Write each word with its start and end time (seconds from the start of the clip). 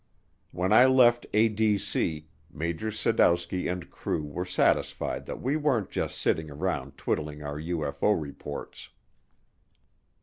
When 0.51 0.73
I 0.73 0.85
left 0.87 1.27
ADC, 1.31 2.25
Major 2.49 2.89
Sadowski 2.89 3.71
and 3.71 3.91
crew 3.91 4.23
were 4.23 4.45
satisfied 4.45 5.27
that 5.27 5.39
we 5.43 5.55
weren't 5.55 5.91
just 5.91 6.17
sitting 6.17 6.49
around 6.49 6.97
twiddling 6.97 7.43
our 7.43 7.59
UFO 7.61 8.19
reports. 8.19 8.89